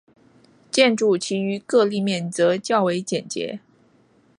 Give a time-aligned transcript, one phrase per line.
[0.71, 3.59] 建筑其余各立面则较为简洁。